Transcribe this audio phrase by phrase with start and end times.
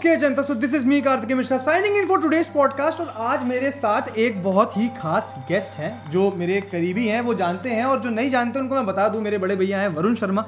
[0.00, 3.42] Okay Janata so this is me Kartik Mishra signing in for today's podcast और आज
[3.44, 7.84] मेरे साथ एक बहुत ही खास गेस्ट हैं जो मेरे करीबी हैं वो जानते हैं
[7.84, 10.44] और जो नहीं जानते उनको मैं बता दूँ मेरे बड़े भैया हैं वरुण शर्मा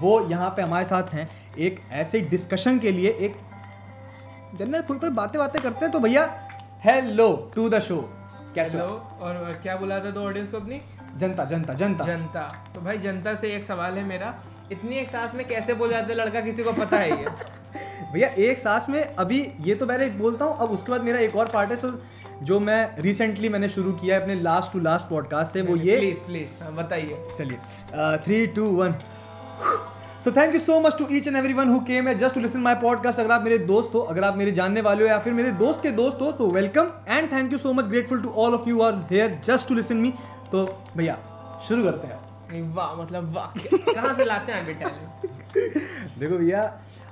[0.00, 1.28] वो यहाँ पे हमारे साथ हैं
[1.58, 3.36] एक ऐसे डिस्कशन के लिए एक
[4.58, 6.24] जनरल फुल पर बातें बातें करते हैं तो भैया
[6.84, 7.96] हेलो टू द शो
[8.54, 9.18] कैसे हो?
[9.20, 10.80] और क्या बुला था तो ऑडियंस को अपनी?
[11.16, 12.42] जनता जनता जनता। जनता।
[12.74, 14.34] तो भाई जनता से एक सवाल है मेरा।
[14.72, 17.51] इतनी एक सांस में कैसे बोल जाते लड़का किसी को पता है ये।
[18.12, 21.36] भैया एक सांस में अभी ये तो पहले बोलता हूँ अब उसके बाद मेरा एक
[21.36, 21.92] और पार्ट है सो
[22.42, 25.96] जो मैं रिसेंटली मैंने शुरू किया है अपने लास्ट टू लास्ट पॉडकास्ट से वो ये
[25.96, 27.58] प्लीज़ प्लीज़ हाँ, बताइए। चलिए
[28.24, 28.94] three two one
[30.24, 32.40] so thank you so much to each and every one who came है just to
[32.40, 35.18] listen my podcast अगर आप मेरे दोस्त हो अगर आप मेरे जानने वाले हो या
[35.18, 38.30] फिर मेरे दोस्त के दोस्त हो तो welcome and thank you so much grateful to
[38.44, 40.12] all of you are here just to listen me
[40.52, 40.64] तो
[40.96, 41.18] भैया
[41.68, 43.60] शुरू करते हैं। वाह मतलब वाह
[43.92, 44.88] कहाँ से लाते हैं बेटा?
[46.18, 46.62] देखो भैया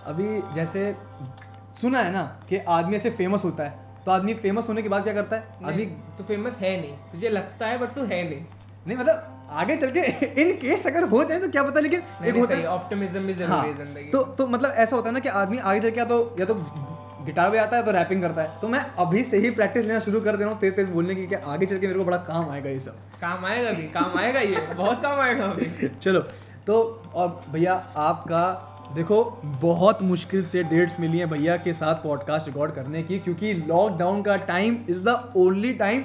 [0.06, 0.94] अभी जैसे
[1.80, 5.02] सुना है ना कि आदमी ऐसे फ़ेमस होता है तो आदमी फ़ेमस होने के बाद
[5.02, 5.44] क्या करता है?
[5.64, 5.84] आदमी
[6.18, 8.40] तू फ़ेमस है नहीं। तुझे लगता है बट तू है नहीं।
[8.86, 10.00] नहीं मतलब आगे चल के
[10.42, 13.46] इन केस अगर हो जाए तो क्या पता लेकिन एक होता है ऑप्टिमिज्म भी हाँ,
[13.46, 15.98] ज़रूरी है ज़िंदगी तो तो मतलब ऐसा होता है ना कि आदमी आगे चल के
[15.98, 16.54] या तो या तो
[17.24, 20.20] गिटार बजाता है तो रैपिंग करता है। तो मैं अभी से ही प्रैक्टिस लेना शुरू
[20.20, 22.16] कर दे रहा हूँ तेज तेज बोलने की कि आगे चल के मेरे को बड़ा
[22.16, 26.20] काम आएगा ये सब। काम आएगा भी काम आएगा ये बहुत काम आएगा अभी। चलो
[26.66, 29.22] तो और भैया आपका देखो,
[29.62, 34.22] बहुत मुश्किल से डेट्स मिली हैं भैया के साथ पॉडकास्ट रिकॉर्ड करने की, क्योंकि लॉकडाउन
[34.22, 36.04] का time is the only time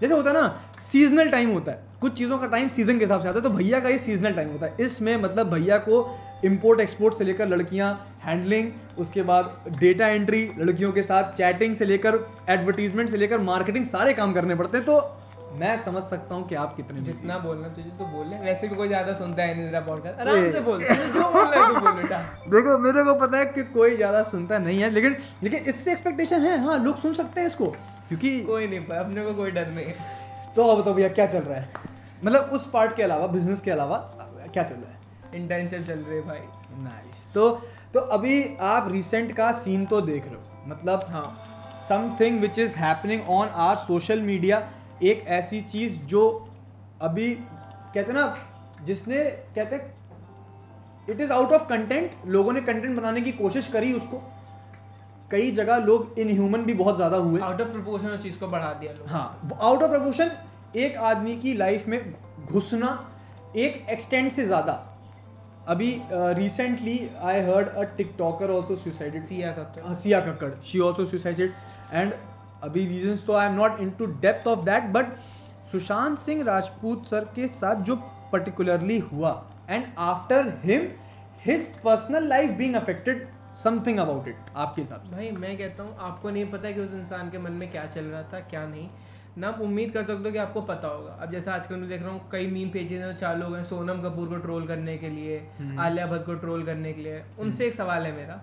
[0.00, 3.20] जैसे होता है ना सीजनल टाइम होता है। कुछ चीज़ों का टाइम सीज़न के हिसाब
[3.20, 6.18] से आता है तो भैया का ये सीजनल टाइम होता है। इसमें मतलब भैया को
[6.44, 11.84] इम्पोर्ट एक्सपोर्ट से लेकर लड़कियाँ हैंडलिंग उसके बाद डेटा एंट्री लड़कियों के साथ चैटिंग से
[11.84, 15.15] लेकर एडवर्टीजमेंट से लेकर मार्केटिंग सारे काम करने पड़ते हैं। तो
[15.52, 18.76] मैं समझ सकता हूँ कि आप कितने जितना बोलना तुझे तो बोल ले। वैसे भी
[18.76, 22.18] कोई ज़्यादा सुनता है नहीं पॉडकास्ट आराम से बोल जो बोलना है तू बोल बेटा।
[22.48, 26.46] देखो मेरे को पता है कि कोई ज़्यादा सुनता नहीं है लेकिन लेकिन इससे एक्सपेक्टेशन
[26.46, 27.66] है। हाँ लोग सुन सकते हैं इसको
[28.08, 29.94] क्योंकि कोई नहीं अपने को कोई डर नहीं है।
[30.56, 31.68] तो अब बताओ भैया क्या चल रहा है?
[32.24, 33.96] मतलब उस पार्ट के अलावा बिज़नेस के अलावा
[34.44, 34.98] क्या चल रहा है?
[35.34, 36.38] इंटर्नशिप चल रही है भाई।
[36.82, 37.50] नाइस तो
[37.94, 41.28] तो अभी आप रिसेंट का सीन तो देख रहे हो। मतलब हाँ।
[41.88, 44.58] Something which is happening on our social media
[45.02, 46.22] एक ऐसी चीज़ जो
[47.02, 47.30] अभी
[47.94, 48.24] कहते ना
[48.84, 49.24] जिसने
[49.56, 49.76] कहते
[51.08, 54.22] it is out of content लोगों ने कंटेंट बनाने की कोशिश करी उसको।
[55.30, 58.72] कई जगह लोग इनह्यूमन भी बहुत ज़्यादा हुए। आउट ऑफ़ प्रोपोर्शन उस चीज़ को बढ़ा
[58.74, 60.30] दिया लोग हाँ आउट ऑफ़ प्रपोर्शन
[60.76, 62.14] एक आदमी की लाइफ में
[62.44, 62.90] घुसना
[63.56, 64.72] एक एक्सटेंट से ज़्यादा।
[65.68, 70.52] अभी recently I heard a TikToker also suicided Siya Kakkar Siya Kakkar.
[70.64, 71.52] She also suicided
[71.92, 72.12] and
[72.62, 75.16] अभी रीजंस तो I am not into depth of that but
[75.72, 77.96] Sushant Singh Rajput sir के साथ जो
[78.32, 79.32] पर्टिकुलरली हुआ
[79.70, 80.88] and after him
[81.46, 85.96] his personal life being affected something about it आपके हिसाब से। भाई मैं कहता हूँ
[85.98, 88.88] आपको नहीं पता कि उस इंसान के मन में क्या चल रहा था क्या नहीं।
[89.38, 92.02] ना आप उम्मीद कर सकते हो कि आपको पता होगा। अब जैसे आजकल मैं देख
[92.02, 94.96] रहा हूँ कई मीम पेजेस हैं चालू हो गए हैं, सोनम कपूर को ट्रोल करने
[94.98, 95.38] के लिए
[95.78, 98.40] आलिया भट्ट को ट्रोल करने के लिए। उनसे एक सवाल है मेरा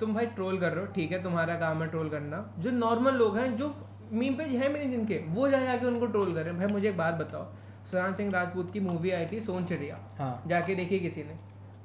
[0.00, 3.14] तुम भाई ट्रोल कर रहे हो ठीक है तुम्हारा काम है ट्रोल करना। जो नॉर्मल
[3.14, 3.74] लोग हैं जो
[4.12, 6.88] मीम पेज है मेरे जिनके वो जा जाके उनको ट्रोल कर। रहे हैं भाई मुझे
[6.88, 7.44] एक बात बताओ
[7.84, 11.36] सुशांत सिंह राजपूत की मूवी आई थी सोन चिड़िया। हाँ। जाके देखी किसी ने?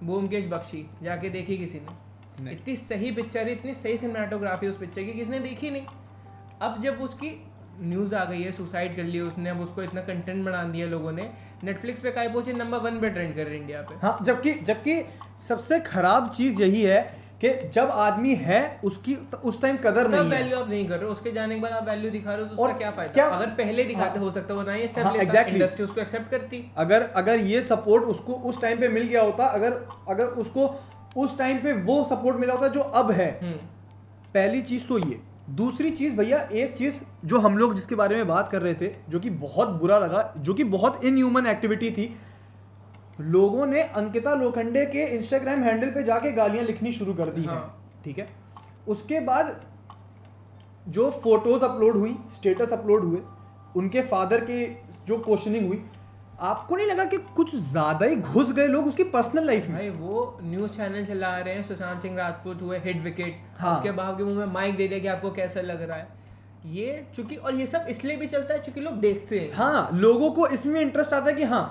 [0.03, 2.51] बोमकेश बख्शी जाके देखी किसी ने?
[2.51, 5.85] इतनी सही पिक्चर है इतनी सही सिनेमाटोग्राफी उस पिक्चर की किसने देखी नहीं?
[6.61, 7.31] अब जब उसकी
[7.81, 11.11] न्यूज़ आ गई है सुसाइड कर लिया उसने अब उसको इतना कंटेंट बना दिया लोगों
[11.11, 11.29] ने
[11.63, 14.53] नेटफ्लिक्स पे काय पहुँचे नंबर वन पे ट्रेंड कर रहे हैं इंडिया पे। हाँ जबकि
[14.53, 15.01] जबकि
[15.47, 16.99] सबसे खराब चीज़ यही है
[17.45, 21.05] कि जब आदमी है उसकी उस टाइम कदर नहीं है। वैल्यू आप नहीं कर रहे
[21.05, 23.13] हो। उसके जाने के बाद आप वैल्यू दिखा रहे हो तो और उसका क्या फ़ायदा?
[23.13, 25.53] क्या- अगर पहले दिखाते हाँ। हो सकता वो ना हाँ, स्टेप exactly.
[25.53, 29.45] इंडस्ट्री उसको एक्सेप्ट करती। अगर अगर ये सपोर्ट उसको उस टाइम पे मिल गया होता
[29.45, 30.81] अगर अगर उसको
[31.17, 33.53] उस टाइम पे वो सपोर्ट मिला होता जो अब है। हम्म।
[34.33, 35.19] पहली चीज़ तो ये।
[35.49, 38.95] दूसरी चीज़ भैया एक चीज़ जो हम लोग जिसके बारे में बात कर रहे थे
[39.09, 42.15] जो कि बहुत बुरा लगा जो कि बहुत इनह्यूमन एक्टिविटी थी
[43.27, 47.49] लोगों ने अंकिता लोखंडे के इंस्टाग्राम हैंडल पे जाके गालियाँ लिखनी शुरू कर दी हैं
[47.49, 48.27] हाँ। ठीक है?
[48.87, 49.55] उसके बाद
[50.89, 53.21] जो फ़ोटोज़ अपलोड हुई स्टेटस अपलोड हुए
[53.75, 54.65] उनके फादर के
[55.07, 55.83] जो क्वेश्चनिंग हुई
[56.39, 59.77] आपको नहीं लगा कि कुछ ज़्यादा ही घुस गए लोग उसकी पर्सनल लाइफ में?
[59.77, 63.89] भाई वो न्यूज़ चैनल चला रहे हैं सुशांत सिंह राजपूत हुए हिट विकेट हाँ। उसके
[63.89, 66.07] के मुँह में माइक दे दिया कि आपको कैसा लग रहा है।
[66.65, 70.31] ये चूँकि और ये सब इसलिए भी चलता है चूँकि लोग देखते हैं। हाँ लोगों
[70.31, 71.63] को इसमें इंटरेस्ट आता है कि हाँ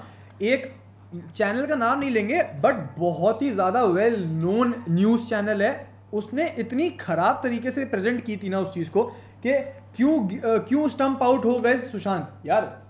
[0.42, 0.72] एक
[1.14, 6.48] चैनल का नाम नहीं लेंगे बट बहुत ही ज़्यादा वेल नोन न्यूज़ चैनल है। उसने
[6.58, 9.02] इतनी खराब तरीके से प्रेजेंट की थी ना उस चीज़ को
[9.46, 9.52] कि
[9.96, 10.18] क्यों
[10.60, 12.30] क्यों स्टम्प आउट हो गए सुशांत?
[12.46, 12.82] यार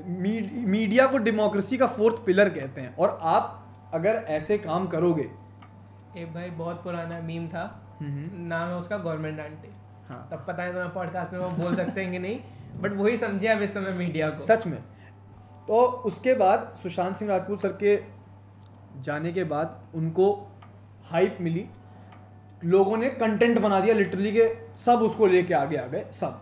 [0.00, 5.28] मीड, मीडिया को डेमोक्रेसी का फोर्थ पिलर कहते हैं। और आप अगर ऐसे काम करोगे।
[6.16, 7.62] एक भाई बहुत पुराना मीम था।
[8.00, 9.72] हम्म, नाम है उसका गवर्नमेंट आंटी।
[10.08, 12.38] हाँ। तब पता है तुम्हें पॉडकास्ट में वो बोल सकते हैं कि नहीं
[12.80, 14.78] बट वही समझे अब इस समय मीडिया को। सच में।
[15.68, 17.96] तो उसके बाद सुशांत सिंह राजपूत सर के
[19.02, 20.32] जाने के बाद उनको
[21.10, 21.66] हाइप मिली
[22.64, 26.40] लोगों ने कंटेंट बना दिया लिटरली के सब उसको लेके आगे आ गए सब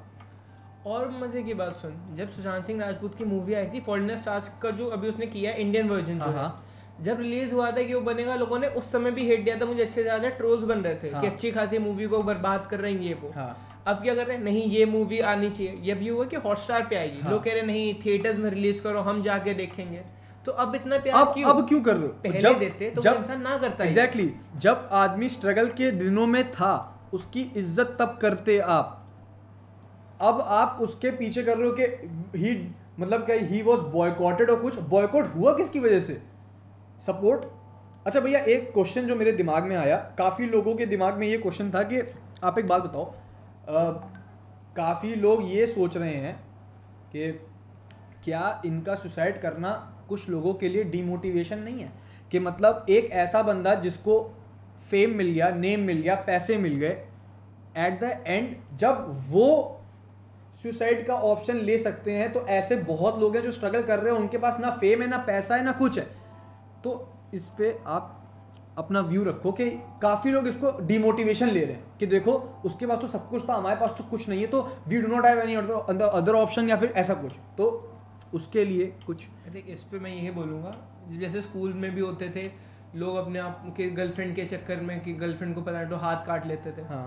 [0.87, 4.61] और मज़े की बात सुन जब सुशांत सिंह राजपूत की मूवी आई थी फॉरनर्स टास्क
[4.63, 6.65] का जो अभी उसने किया इंडियन वर्जन हाँ, हाँ।
[7.01, 9.67] जब रिलीज़ हुआ था कि वो बनेगा लोगों ने उस समय भी हेट दिया था
[9.67, 12.81] मुझे अच्छे ज़्यादा ट्रोल्स बन रहे थे हाँ। कि अच्छी खासी मूवी को बर्बाद कर
[12.81, 14.43] रहे हैं ये वो हाँ अब क्या कर रहे हैं?
[14.45, 17.53] नहीं ये मूवी आनी चाहिए। ये भी हुआ कि हॉटस्टार पे आएगी। हाँ। लोग कह
[17.53, 20.03] रहे नहीं थिएटर्स में रिलीज़ करो हम जाके देखेंगे।
[20.47, 22.13] तो अब इतना प्यार अब क्यों अब क्यों कर रहे हो?
[22.23, 26.27] पहले जब, देते तो वो इंसान ना करता एग्जैक्टली exactly, जब आदमी स्ट्रगल के दिनों
[26.27, 26.73] में था
[27.13, 28.99] उसकी इज़्ज़त तब करते आप।
[30.21, 32.55] अब आप उसके पीछे कर रहे हो कि ही
[33.01, 36.21] मतलब क्या ही वॉज़ बॉयकॉटेड और कुछ। बॉयकॉट हुआ किसकी वजह से?
[37.07, 37.45] सपोर्ट
[38.07, 41.39] अच्छा भैया एक क्वेश्चन जो मेरे दिमाग में आया काफ़ी लोगों के दिमाग में ये
[41.39, 42.01] क्वेश्चन था कि
[42.45, 43.05] आप एक बात बताओ
[43.69, 46.35] काफ़ी लोग ये सोच रहे हैं
[47.13, 47.33] कि
[48.25, 49.71] क्या इनका सुसाइड करना
[50.09, 51.93] कुछ लोगों के लिए डिमोटिवेशन नहीं है?
[52.33, 54.21] कि मतलब एक ऐसा बंदा जिसको
[54.91, 57.07] फेम मिल गया नेम मिल गया, पैसे मिल गए
[57.79, 59.79] एट द एंड जब वो
[60.63, 64.13] सुसाइड का ऑप्शन ले सकते हैं तो ऐसे बहुत लोग हैं जो स्ट्रगल कर रहे
[64.13, 66.05] हैं, उनके पास ना फेम है, ना पैसा है, ना कुछ है।
[66.85, 68.19] तो इस पर आप
[68.79, 69.69] अपना व्यू रखो कि
[70.03, 72.33] काफ़ी लोग इसको डिमोटिवेशन ले रहे हैं कि देखो
[72.65, 75.09] उसके पास तो सब कुछ था हमारे पास तो कुछ नहीं है तो we do
[75.09, 77.71] not have any other option या फिर ऐसा कुछ। तो
[78.35, 80.77] उसके लिए कुछ देख इस पर मैं यही बोलूँगा
[81.11, 82.51] जैसे स्कूल में भी होते थे
[82.97, 86.47] लोग अपने आप के गर्लफ्रेंड के चक्कर में कि गर्लफ्रेंड को पता तो हाथ काट
[86.47, 87.05] लेते थे। हाँ।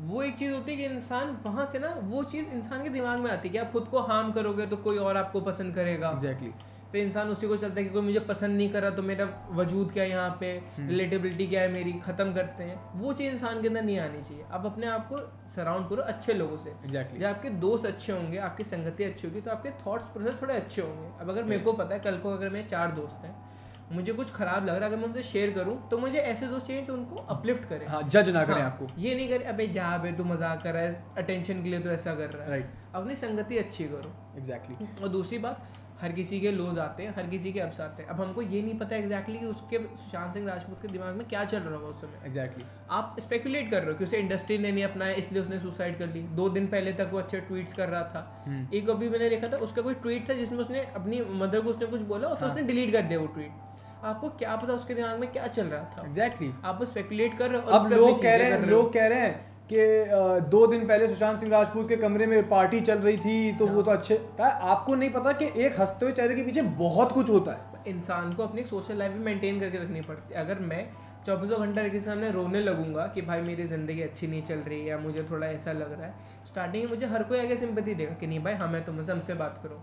[0.00, 3.18] वो एक चीज़ होती है कि इंसान वहाँ से ना वो चीज़ इंसान के दिमाग
[3.18, 6.10] में आती है कि आप खुद को हार्म करोगे तो कोई और आपको पसंद करेगा।
[6.10, 6.52] एग्जैक्टली
[6.92, 9.90] फिर इंसान उसी को चलता है कि कोई मुझे पसंद नहीं करा तो मेरा वजूद
[9.92, 10.52] क्या है यहाँ पे?
[10.76, 11.92] हम्म। रिलेटेबिलिटी क्या है मेरी?
[12.04, 15.18] ख़त्म करते हैं। वो चीज़ इंसान के अंदर नहीं आनी चाहिए। आप अपने आप को
[15.54, 19.40] सराउंड करो अच्छे लोगों से। एग्जैक्टली जब आपके दोस्त अच्छे होंगे आपकी संगति अच्छी होगी
[19.40, 22.30] तो आपके थॉट्स प्रोसेस थोड़े अच्छे होंगे। अब अगर मेरे को पता है कल को
[22.30, 23.36] अगर मेरे चार दोस्त हैं
[23.92, 26.66] मुझे कुछ खराब लग रहा है अगर मैं उनसे शेयर करूँ तो मुझे ऐसे दोस्त
[26.66, 29.66] चाहिए जो उनको अपलिफ्ट करें। हाँ जज ना करें हाँ, आपको। ये नहीं करे अबे
[29.68, 32.50] जा बे तू मज़ाक कर रहा है अटेंशन के लिए तो ऐसा कर रहा है।
[32.50, 35.66] राइट अपनी संगति अच्छी करो। एग्जैक्टली और दूसरी बात
[36.00, 38.60] हर किसी के लोज आते हैं हर किसी के अप्स आते हैं। अब हमको ये
[38.62, 41.88] नहीं पता एग्जैक्टली कि उसके सुशांत सिंह राजपूत के दिमाग में क्या चल रहा होगा
[41.88, 45.42] उस समय। एग्जैक्टली आप स्पेकुलेट कर रहे हो कि उसे इंडस्ट्री ने नहीं अपनाया इसलिए
[45.42, 48.76] उसने सुसाइड कर ली। दो दिन पहले तक वो अच्छे ट्वीट्स कर रहा था। हम्म।
[48.76, 51.86] एक अभी मैंने देखा था उसका कोई ट्वीट था जिसमें उसने अपनी मदर को उसने
[51.86, 53.66] कुछ बोला और फिर हाँ। उसने डिलीट कर दिया वो ट्वीट
[54.04, 57.60] आपको क्या पता उसके दिमाग में क्या चल रहा था। एग्जैक्टली आप स्पेकुलेट कर रहे
[57.60, 59.78] हो अब लोग कह रहे हैं। लोग कह रहे हैं कि
[60.50, 63.82] दो दिन पहले सुशांत सिंह राजपूत के कमरे में पार्टी चल रही थी तो वो
[63.82, 67.30] तो अच्छे था आपको नहीं पता कि एक हँसते हुए चेहरे के पीछे बहुत कुछ
[67.30, 70.88] होता है। इंसान को अपनी सोशल लाइफ भी मेंटेन करके रखनी पड़ती है। अगर मैं
[71.26, 74.86] चौबीसों घंटा के सामने रोने लगूँगा कि भाई मेरी ज़िंदगी अच्छी नहीं चल रही है
[74.86, 78.14] या मुझे थोड़ा ऐसा लग रहा है स्टार्टिंग में मुझे हर कोई आगे सिंपति देगा
[78.14, 79.82] कि नहीं भाई हमें मैं तुमसे, हमसे बात करो।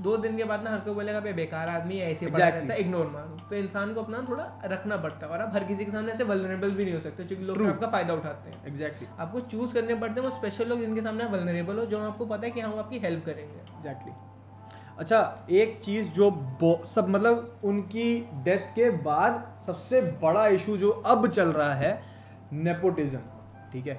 [0.00, 2.60] दो दिन के बाद ना हर कोई बोलेगा भाई बेकार आदमी है, ऐसे Exactly.
[2.60, 3.38] रहता है इग्नोर मारो.
[3.48, 6.24] तो इंसान को अपना थोड़ा रखना पड़ता है और आप हर किसी के सामने ऐसे
[6.24, 9.94] वल्नरेबल भी नहीं हो सकते क्योंकि लोग आपका फ़ायदा उठाते हैं। एग्जैक्टली आपको चूज़ करने
[9.94, 12.70] पड़ते हैं वो स्पेशल लोग जिनके सामने वल्नरेबल हो जो आपको पता है कि हाँ
[12.70, 14.12] वो आपकी हेल्प करेंगे। एग्जैक्टली
[14.98, 16.30] अच्छा एक चीज़ जो
[16.86, 18.08] सब मतलब उनकी
[18.44, 21.92] डेथ के बाद सबसे बड़ा इशू जो अब चल रहा है
[22.54, 23.18] नेपोटिज्म
[23.72, 23.94] ठीक है?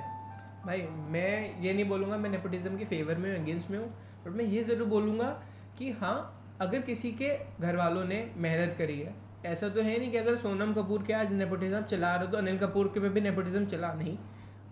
[0.65, 0.81] भाई
[1.11, 3.87] मैं ये नहीं बोलूँगा मैं नेपोटिज्म के फेवर में हूँ अगेंस्ट में हूँ
[4.25, 5.35] बट मैं ये ज़रूर बोलूँगा
[5.79, 6.17] कि हाँ
[6.61, 7.29] अगर किसी के
[7.61, 9.15] घर वालों ने मेहनत करी है
[9.45, 12.37] ऐसा तो है नहीं कि अगर सोनम कपूर के आज नेपोटिज्म चला रहे हो तो
[12.37, 14.17] अनिल कपूर के पे भी नेपोटिज्म चला नहीं।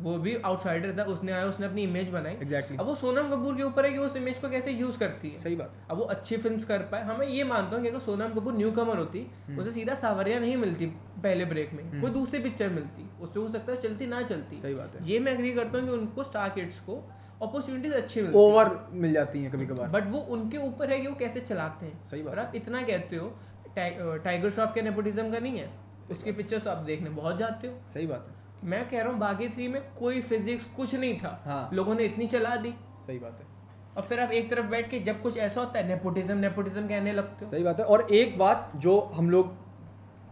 [0.01, 3.55] वो भी आउटसाइडर था उसने आया उसने अपनी इमेज बनाई। एग्जैक्टली अब वो सोनम कपूर
[3.57, 6.03] के ऊपर है कि उस इमेज को कैसे यूज़ करती है। सही बात। अब वो
[6.05, 9.25] अच्छी फिल्म्स कर पाए। हमें ये मानता हूँ कि अगर सोनम कपूर न्यू कमर होती
[9.47, 10.85] हम्म। उसे सीधा सावरिया नहीं मिलती
[11.23, 14.75] पहले ब्रेक में। कोई दूसरी पिक्चर मिलती। उससे हो सकता है चलती ना चलती। सही
[14.75, 16.95] बात है। ये मैं एग्री करता हूँ कि उनको स्टार किड्स को
[17.41, 21.07] अपॉर्चुनिटीज़ अच्छी मिलती ओवर मिल जाती हैं कभी कभार बट वो उनके ऊपर है कि
[21.07, 23.33] वो कैसे चलाते हैं। सही बात। आप इतना कहते हो
[23.77, 25.69] टाइगर श्रॉफ के नेपोटिज्म का नहीं है?
[26.11, 29.19] उसकी पिक्चर्स तो आप देखने बहुत जाते हो। सही बात है। मैं कह रहा हूँ
[29.19, 32.73] बागी थ्री में कोई फिजिक्स कुछ नहीं था। हाँ। लोगों ने इतनी चला दी।
[33.07, 33.45] सही बात है।
[33.97, 37.13] और फिर आप एक तरफ़ बैठ के जब कुछ ऐसा होता है नेपोटिज्म नेपोटिज्म कहने
[37.13, 39.55] लगते हो। सही बात है। और एक बात जो हम लोग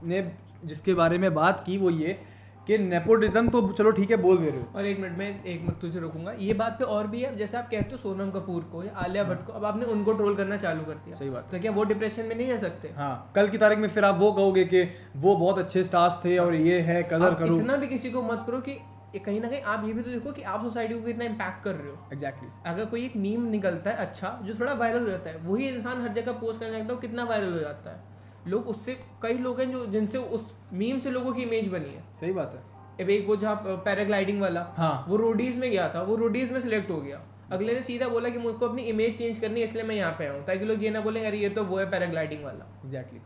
[0.04, 0.22] ने
[0.66, 2.20] जिसके बारे में बात की वो ये
[2.70, 5.62] कि नेपोटिज्म तो चलो ठीक है बोल दे रहे हो। और एक मिनट में एक
[5.62, 8.64] मिनट तुझे रोकूँगा। ये बात पे और भी है जैसे आप कहते हो सोनम कपूर
[8.72, 11.50] को या आलिया भट्ट को अब आपने उनको ट्रोल करना चालू कर दिया। सही बात।
[11.52, 12.94] तो क्या वो डिप्रेशन में नहीं जा सकते?
[12.98, 14.84] हाँ कल की तारीख में फिर आप वो कहोगे कि
[15.18, 18.44] वो बहुत अच्छे स्टार्स थे और ये है कदर करो। इतना भी किसी को मत
[18.46, 18.80] करो कि
[19.16, 21.76] कहीं ना कहीं आप ये भी तो देखो कि आप सोसाइटी को कितना इम्पैक्ट कर
[21.76, 25.30] रहे हो। एग्जैक्टली अगर कोई एक मीम निकलता है अच्छा जो थोड़ा वायरल हो जाता
[25.30, 28.09] है वही इंसान हर जगह पोस्ट करने लगता है कितना वायरल हो जाता है।
[28.50, 32.04] लोग उससे कई लोग हैं जो जिनसे उस मीम से लोगों की इमेज बनी है।
[32.20, 36.02] सही बात है। अब एक वो जहाँ पैराग्लाइडिंग वाला हाँ। वो रोडीज में गया था
[36.04, 39.40] वो रोडीज में सिलेक्ट हो गया। अगले ने सीधा बोला कि मुझको अपनी इमेज चेंज
[39.40, 41.64] करनी है इसलिए मैं यहाँ पे आऊँ ताकि लोग ये ना बोलेंगे अरे ये तो
[41.64, 43.20] वो है पैराग्लाइडिंग वाला। एग्जैक्टली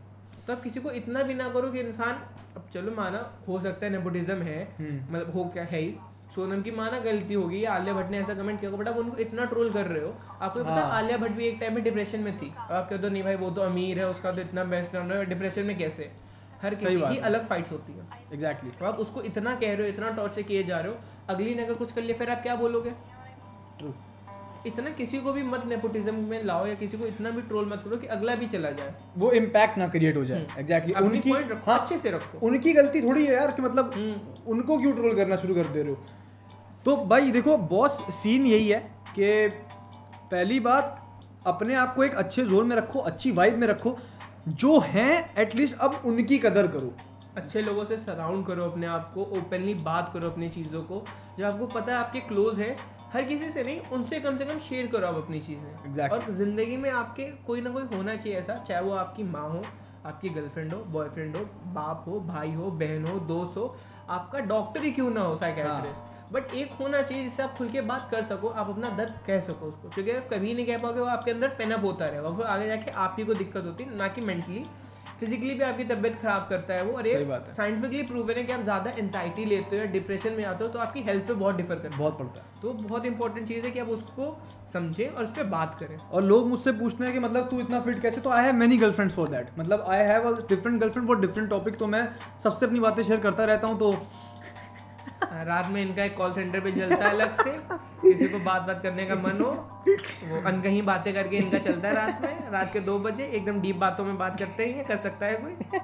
[0.46, 2.22] तो आप किसी को इतना भी ना करो कि इंसान
[2.56, 5.94] अब चलो माना हो सकता है नेपोटिज्म है हम्म। मतलब हो क्या है ही।
[6.30, 9.16] सोनम की माना गलती होगी या आलिया भट्ट ने ऐसा कमेंट किया बट आप उनको
[9.16, 12.20] इतना ट्रोल कर रहे हो आपको हाँ। पता। आलिया भट्ट भी एक टाइम में डिप्रेशन
[12.20, 14.64] में थी अब आप कहते हो नहीं भाई वो तो अमीर है उसका तो इतना
[14.64, 16.10] बेस्ट है डिप्रेशन में कैसे
[16.62, 18.88] हर किसी की अलग फाइट्स होती है एग्जैक्टली exactly.
[18.88, 21.74] आप उसको इतना कह रहे हो इतना टॉर्चर किए जा रहे हो अगली ने अगर
[21.74, 22.90] कुछ कर लिया फिर आप क्या बोलोगे
[23.78, 23.92] ट्रू
[24.66, 27.82] इतना किसी को भी मत नेपोटिज्म में लाओ या किसी को इतना भी ट्रोल मत
[27.84, 31.08] करो कि अगला भी चला जाए। वो इम्पैक्ट ना क्रिएट हो जाए। हम्म। एग्जैक्टली अपनी
[31.08, 34.78] उनकी रखो हाँ। अच्छे से रखो। उनकी गलती थोड़ी है यार कि मतलब हम्म। उनको
[34.78, 36.04] क्यों ट्रोल करना शुरू कर दे रहे हो?
[36.84, 39.48] तो भाई देखो बॉस सीन यही है कि
[40.30, 41.00] पहली बात
[41.46, 43.98] अपने आप को एक अच्छे जोन में रखो अच्छी वाइब में रखो।
[44.48, 46.94] जो हैं एटलीस्ट अब उनकी कदर करो।
[47.36, 51.06] अच्छे लोगों से सराउंड करो अपने आप को ओपनली बात करो अपनी चीज़ों को।
[51.38, 54.58] जब आपको पता है आपके क्लोज है हर किसी से नहीं उनसे कम से कम
[54.58, 56.12] शेयर करो आप अपनी चीज़ें। Exactly.
[56.12, 59.64] और ज़िंदगी में आपके कोई ना कोई होना चाहिए ऐसा चाहे वो आपकी माँ हो
[60.06, 61.44] आपकी गर्लफ्रेंड हो बॉयफ्रेंड हो
[61.74, 63.74] बाप हो भाई हो बहन हो दोस्त हो
[64.10, 67.80] आपका डॉक्टर ही क्यों ना हो साइकेट्रिस्ट बट एक होना चाहिए जिससे आप खुल के
[67.88, 71.00] बात कर सको आप अपना दर्द कह सको उसको। क्योंकि आप कभी नहीं कह पाओगे
[71.00, 74.08] वो आपके अंदर पेनअप होता रहेगा फिर आगे जाके आप ही को दिक्कत होती ना
[74.08, 74.64] कि मेंटली
[75.20, 78.90] फिजिकली भी आपकी तबियत खराब करता है वो और। साइंटिफिकली प्रूवन है। कि आप ज़्यादा
[78.98, 81.88] एनजाइटी लेते हो या डिप्रेशन में आते हो तो आपकी हेल्थ पे बहुत डिफर करता
[81.88, 84.36] है। बहुत पड़ता है। तो बहुत इंपॉर्टेंट चीज़ है कि आप उसको
[84.72, 87.80] समझें और उस पर बात करें। और लोग मुझसे पूछते हैं कि मतलब तू इतना
[87.80, 88.20] फिट कैसे?
[88.20, 91.76] तो I have many girlfriends for that मतलब I have different girlfriend for different topic
[91.76, 92.08] तो मैं
[92.44, 93.92] सबसे अपनी बातें शेयर करता रहता हूँ तो
[95.34, 97.50] रात में इनका एक कॉल सेंटर पे चलता है अलग से।
[98.00, 99.50] किसी को बात बात करने का मन हो,
[100.24, 103.76] वो अनकहीं बातें करके इनका चलता है रात में। रात के दो बजे एकदम डीप
[103.76, 105.78] बातों में बात करते ही कर सकता है कोई।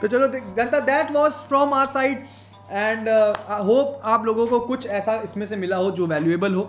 [0.00, 2.26] तो चलो जनता that was from our side
[2.70, 6.62] and I hope आप लोगों को कुछ ऐसा इसमें से मिला हो जो वैल्यूएबल हो।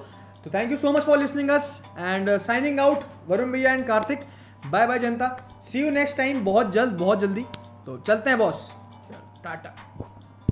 [0.44, 4.20] तो thank you so much for listening us and signing out Varun भैया and Kartik
[4.68, 7.46] bye bye Janata. C you next time बहुत जल्द, बहुत जल्दी।
[7.86, 8.72] तो चलते हैं बॉस
[9.44, 9.76] टाटा।